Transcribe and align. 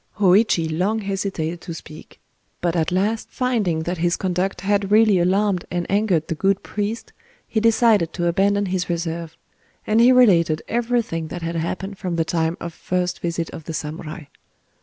Hōïchi 0.17 0.75
long 0.79 1.01
hesitated 1.01 1.61
to 1.61 1.75
speak. 1.75 2.19
But 2.59 2.75
at 2.75 2.91
last, 2.91 3.29
finding 3.29 3.83
that 3.83 3.99
his 3.99 4.17
conduct 4.17 4.61
had 4.61 4.89
really 4.89 5.19
alarmed 5.19 5.63
and 5.69 5.85
angered 5.91 6.27
the 6.27 6.33
good 6.33 6.63
priest, 6.63 7.13
he 7.47 7.59
decided 7.59 8.11
to 8.13 8.25
abandon 8.25 8.65
his 8.65 8.89
reserve; 8.89 9.37
and 9.85 10.01
he 10.01 10.11
related 10.11 10.63
everything 10.67 11.27
that 11.27 11.43
had 11.43 11.55
happened 11.55 11.99
from 11.99 12.15
the 12.15 12.25
time 12.25 12.57
of 12.59 12.73
first 12.73 13.19
visit 13.19 13.51
of 13.51 13.65
the 13.65 13.75
samurai. 13.75 14.23